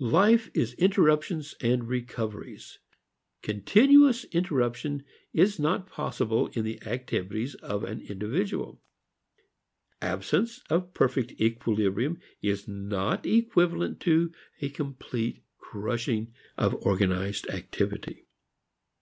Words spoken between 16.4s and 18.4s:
of organized activity.